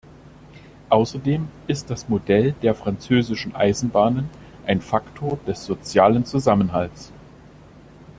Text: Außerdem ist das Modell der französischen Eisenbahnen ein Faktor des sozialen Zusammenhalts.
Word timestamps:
Außerdem 0.89 1.47
ist 1.67 1.91
das 1.91 2.09
Modell 2.09 2.53
der 2.63 2.73
französischen 2.73 3.55
Eisenbahnen 3.55 4.29
ein 4.65 4.81
Faktor 4.81 5.37
des 5.45 5.63
sozialen 5.63 6.25
Zusammenhalts. 6.25 7.11